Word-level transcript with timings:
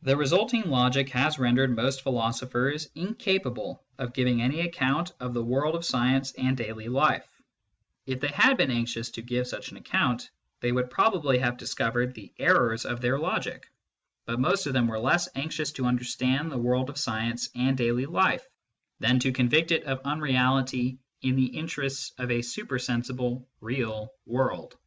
The 0.00 0.16
resulting 0.16 0.62
logic 0.70 1.10
has 1.10 1.38
rendered 1.38 1.76
most 1.76 2.00
philosophers 2.00 2.88
incapable 2.94 3.84
of 3.98 4.14
giving 4.14 4.40
any 4.40 4.60
account 4.60 5.12
of 5.20 5.34
the 5.34 5.42
world 5.44 5.74
of 5.74 5.84
science 5.84 6.32
and 6.38 6.56
daily 6.56 6.88
life, 6.88 7.28
If 8.06 8.20
they 8.20 8.28
had 8.28 8.56
been 8.56 8.70
anxious 8.70 9.10
to 9.10 9.20
give 9.20 9.46
such 9.46 9.70
an 9.70 9.76
account, 9.76 10.30
they 10.60 10.72
would 10.72 10.88
probably 10.88 11.40
have 11.40 11.58
discovered 11.58 12.14
the 12.14 12.32
errors 12.38 12.86
of 12.86 13.00
theii 13.00 13.10
20 13.10 13.18
MYSTICISM 13.18 13.18
AND 13.18 13.22
LOGIC 13.22 13.46
logic; 13.46 13.70
but 14.24 14.40
most 14.40 14.66
of 14.66 14.72
them 14.72 14.88
were 14.88 14.98
less 14.98 15.28
anxious 15.34 15.72
to 15.72 15.84
understand 15.84 16.50
the 16.50 16.56
world 16.56 16.88
of 16.88 16.96
science 16.96 17.50
and 17.54 17.76
daily 17.76 18.06
life 18.06 18.48
than 18.98 19.18
to 19.18 19.30
convict 19.30 19.72
it 19.72 19.84
of 19.84 20.00
unreality 20.06 20.96
in 21.20 21.36
the 21.36 21.54
interests 21.58 22.14
of 22.16 22.30
a 22.30 22.40
super 22.40 22.78
sensible" 22.78 23.46
real" 23.60 24.14
world. 24.24 24.78